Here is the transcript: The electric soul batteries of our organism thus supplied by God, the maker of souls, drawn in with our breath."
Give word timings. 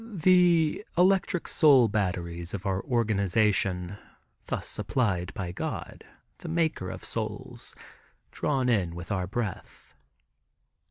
The 0.15 0.83
electric 0.97 1.47
soul 1.47 1.87
batteries 1.87 2.55
of 2.55 2.65
our 2.65 2.79
organism 2.79 3.97
thus 4.47 4.65
supplied 4.67 5.31
by 5.35 5.51
God, 5.51 6.03
the 6.39 6.49
maker 6.49 6.89
of 6.89 7.03
souls, 7.05 7.75
drawn 8.31 8.67
in 8.67 8.95
with 8.95 9.11
our 9.11 9.27
breath." 9.27 9.93